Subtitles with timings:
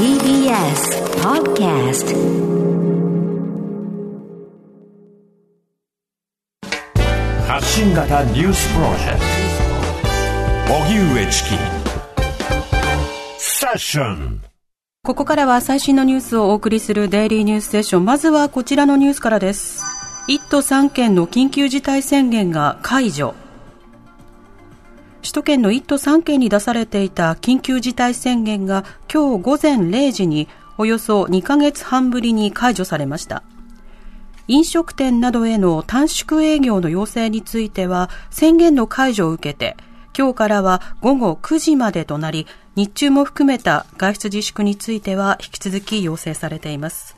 [0.00, 2.16] TBS Podcast.
[7.46, 9.20] 発信型ニュースプロジェク
[10.68, 10.74] ト。
[10.74, 11.50] 荻上チキ。
[13.36, 14.40] セッション。
[15.04, 18.06] ここからは最新のニュースをお送りするデイリーニュースセッション。
[18.06, 19.84] まずはこちらのニュースからです。
[20.28, 23.34] 1都3県の緊急事態宣言が解除
[25.22, 33.42] 首都圏の1都3県に出されていた緊急事態宣言が今日午前0時におよそ2ヶ月半ぶりに解除されました。
[34.48, 39.76] 飲食店などへの短縮営業の要請については宣言の解除を受けて
[40.16, 47.16] 今日からは午後9時までとなり日中も含めた外出自粛については引き続き要請されています。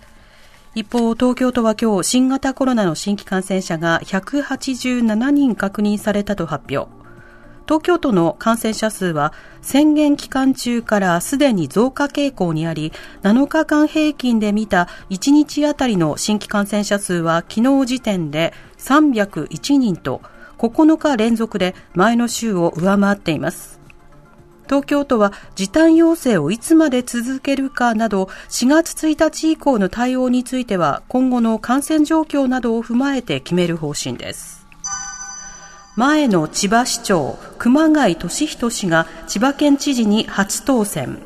[0.75, 7.02] 一方、東京都は今日新型コロナの新規感染者が187人確認されたと発表。
[7.67, 20.21] 東京都の感染者数は宣言期間中からすでに増加傾向にあり、7日間平均で見た1日あたりの新規感染者数は昨日時点で301人と
[20.59, 23.81] 9日連続で前の週を上回っています。
[24.67, 34.62] 東京都は時短要請をいつまで続けるかなど4月1日以降の対応については今後の感染状況などを踏まえて決める方針です。
[35.95, 41.19] 前の千葉市長、熊谷俊人氏が千葉県知事に初当選。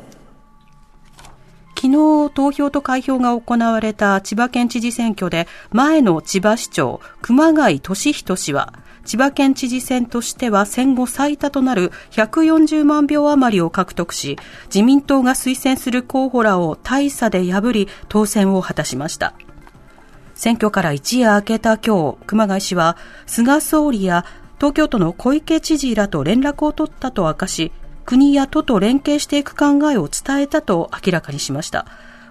[1.73, 8.73] 昨日投票と開票が行われた千葉県知事選挙で前の千葉市長、熊谷俊人氏は
[9.05, 19.33] 千葉県知事選としては戦後最多となる140万票余りを獲得し、自民党が推薦する候補らを大差で破り当選を果たしました。
[20.35, 24.25] 選挙から一夜明けた今日、熊谷氏は菅総理や
[24.57, 27.71] 東京都の小池知事らと連絡を取ったと明かし、
[28.05, 31.85] 国や都と連携していく考えを伝えたと明らかにしました。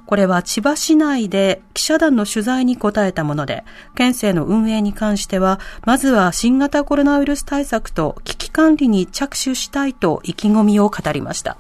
[0.07, 3.65] これは千葉市内で記者団の取材に答えたもので、
[3.97, 11.59] 県政の運営に関しては、まずは新型コロナウイルス対策と危機管理に着手したいと意気込みを語りました。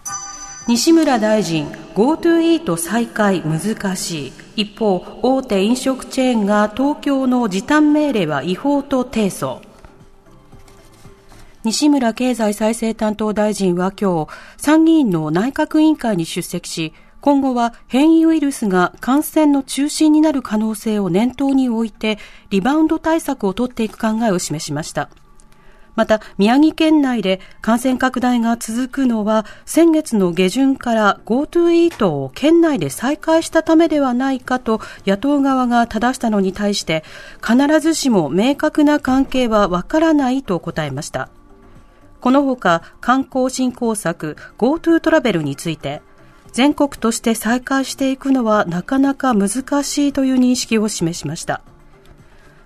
[0.68, 4.32] 西村大臣、GoTo イート再開難しい。
[4.56, 9.65] 一方、大手飲食チェーンが東京の時短命令は違法と提訴。
[11.66, 22.18] 西村経済再生担当大臣は今日、参議院の内閣委員会に出席し、今後は変異ウイルスが感染の中心になる可能性を念頭に置いて、
[22.50, 25.10] リバウンド対策を取っていく考えを示しました。
[25.96, 37.02] また、宮城県内で感染拡大が続くのは、先月の下旬から GoTo イートを県内で再開したためではないかと野党側が正したのに対して、
[37.44, 41.28] 必ずしも明確な関係はわからないと答えました。
[42.26, 46.02] このほか観光振興策 GoTo トラベルについて
[46.50, 49.48] 全国として再開していくのはなかなか難
[49.84, 51.60] しいという認識を示しました。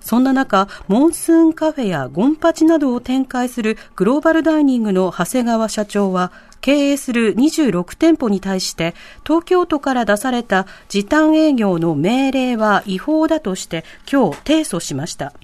[0.00, 6.32] そんな中、モンスーンカフェやゴンパチなどを展開するグローバルダイニングの長谷川社長は、
[6.62, 8.94] 経営する26店舗に対して、
[9.26, 15.34] 東京都から出された時短営業の命令は違法だとして今日提訴しました。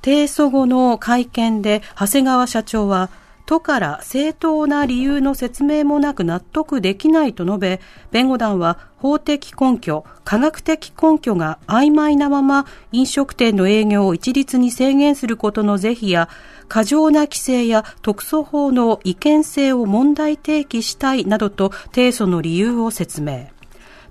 [0.00, 3.10] 提訴後の会見で長谷川社長は、
[3.44, 7.80] 都から正当な理由の説明もなく納得できないと述べ、
[8.10, 16.28] 弁護団は法的根拠、科学的根拠が曖昧なまま飲食店の営業を一律に制限することの是非や、
[16.68, 23.48] 過剰な規制や特措法の違憲性を問題提起したいなどと提訴の理由を説明。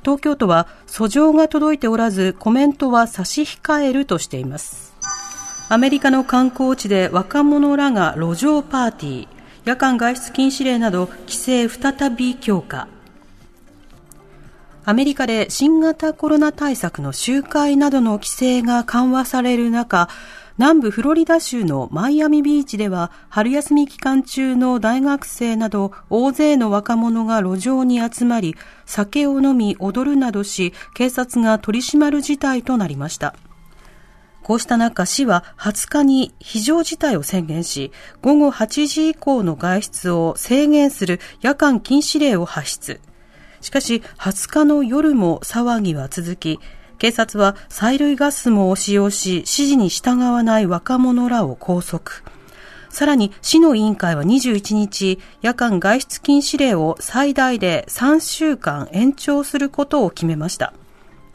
[0.03, 4.90] 東京都は訴状が届いておらずコメントは差し控えるとしています。
[5.71, 9.27] アメリカの観光地で若者らが路上パーティー、
[9.63, 12.89] 夜間外出禁止令など規制再び強化。
[14.83, 20.09] アメリカで新型コロナ対策の集会などの規制が緩和される中、
[20.57, 33.35] 南部フロリダ州のマイアミビーチでは春休み期間中の大学生など大勢の若者が路上に集まり酒を飲み踊るなどし警察が取り締まる事態となりました。
[34.43, 37.91] こうした中、市は20日に非常事態を宣言し、
[38.21, 42.99] 午後8時以降の外出を制限する夜間禁止令を発出。
[43.61, 46.59] しかし、20日の夜も騒ぎは続き、
[46.97, 52.01] 警察は催涙ガスも使用し、指示に従わない若者らを拘束。
[52.89, 60.73] さらに、市の委員会は21日、夜間外出禁止令を最大で3週間延長することを決めました。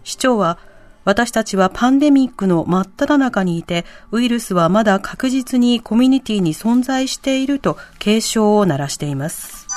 [0.05, 0.59] 市長は、
[1.07, 9.69] 私たちはパンデミックの真っ只中にいて、ウイルスはまだ確実にコミュニティに存在していると警鐘を鳴らしています。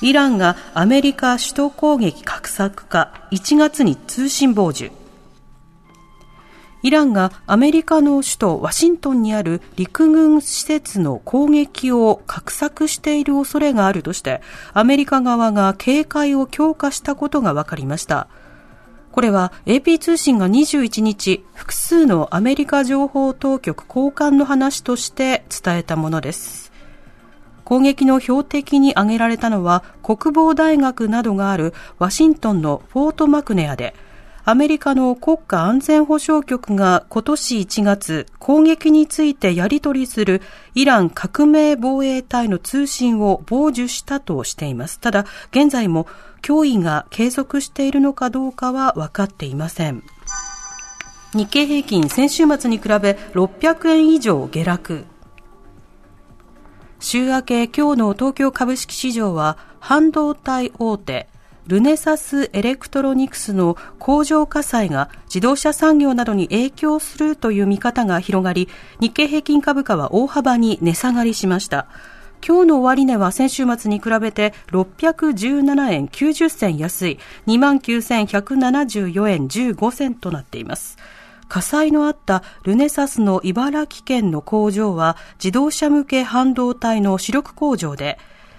[0.00, 4.90] イランがアメリカ首都攻撃画策か1月に通信傍受
[6.82, 14.40] イランがアメリカの首都ワシントンにある陸軍施設の攻撃を画策している恐れがあるとして
[14.72, 18.28] アメリカ側が警戒を強化したことが分かりました。
[19.18, 26.70] これは AP 通信が21日、複数のアメリカ情報当局高官の話として伝えたものです。
[27.64, 33.96] 攻撃の標的に挙げられたのは国防大学などがあるワシントンのフォートマクネアで、
[34.44, 40.42] アメリカの国家安全保障局が今年1月、攻撃についてやり取りする
[40.76, 45.00] イラン革命防衛隊の通信を傍受したとしています。
[45.00, 46.06] ただ、現在も
[46.42, 50.02] 脅威が継続しているのかどうかは分かっていません。
[51.34, 52.94] 日経平均先週末に比べ
[53.34, 55.04] 600円以上下落。
[57.00, 61.28] 週明け今日の東京株式市場は半導体大手
[61.68, 68.70] ルネサスエレクトロニクスの工場火災が自動車産業などに影響するという見方が広がり、
[69.00, 71.86] 日経平均株価は大幅に値下がりしました。
[72.46, 80.96] 今日の終値は先週末に比べて617円90銭安い29,174円15銭となっています。
[81.48, 88.18] 火災のあったルネサスの茨城県の工場は自動車向け半導体の主力工場で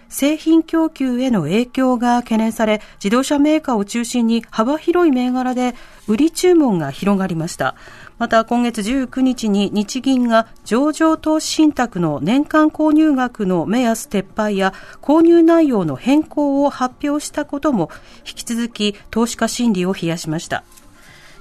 [0.09, 5.75] 製品供給への影響が懸念され、自動車メーカーを中心に幅広い銘柄で
[6.07, 7.75] 売り注文が広がりました。
[8.17, 17.89] また今月19日に日銀が上場投資信託の年間購入額の目安撤廃や購入内容の変更を発表したことも
[18.27, 20.63] 引き続き投資家心理を冷やしました。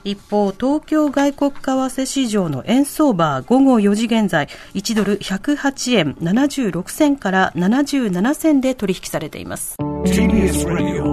[0.09, 9.77] 一方、東京外国為替市場の円相場午後4時現在、1ドル108円76銭から77銭で取引されています。
[9.79, 11.13] TBS ラジオ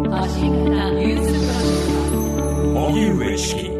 [2.88, 3.75] 荻上チキ